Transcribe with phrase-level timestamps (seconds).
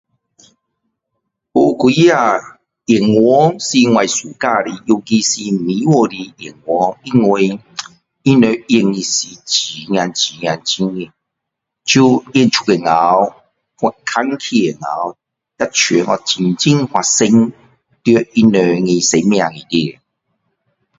[1.53, 2.41] 有几个
[2.87, 3.19] 演员
[3.59, 7.49] 是我喜欢的尤其是美国的演员因为
[8.25, 11.13] 他们演的是真呀真呀真的
[11.85, 13.35] 出演出时候
[13.91, 15.71] 去看戏时候好
[16.15, 17.51] 像真正发生
[18.03, 18.51] 在他们
[18.85, 20.01] 的生命里面